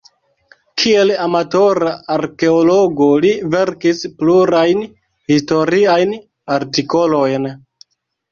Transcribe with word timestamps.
Kiel 0.83 1.11
amatora 1.25 1.91
arkeologo 2.13 3.09
li 3.25 3.33
verkis 3.55 4.01
plurajn 4.23 4.81
historiajn 5.33 6.17
artikolojn. 6.59 7.47